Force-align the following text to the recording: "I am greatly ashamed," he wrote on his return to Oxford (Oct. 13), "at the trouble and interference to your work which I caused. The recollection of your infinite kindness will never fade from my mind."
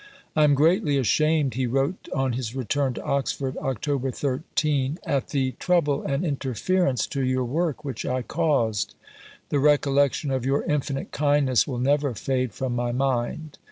"I 0.35 0.45
am 0.45 0.55
greatly 0.55 0.97
ashamed," 0.97 1.53
he 1.53 1.67
wrote 1.67 2.09
on 2.11 2.33
his 2.33 2.55
return 2.55 2.95
to 2.95 3.03
Oxford 3.03 3.53
(Oct. 3.57 4.15
13), 4.15 4.97
"at 5.05 5.27
the 5.27 5.51
trouble 5.59 6.01
and 6.01 6.25
interference 6.25 7.05
to 7.05 7.23
your 7.23 7.45
work 7.45 7.85
which 7.85 8.03
I 8.03 8.23
caused. 8.23 8.95
The 9.49 9.59
recollection 9.59 10.31
of 10.31 10.43
your 10.43 10.63
infinite 10.63 11.11
kindness 11.11 11.67
will 11.67 11.77
never 11.77 12.15
fade 12.15 12.51
from 12.51 12.75
my 12.75 12.91
mind." 12.91 13.59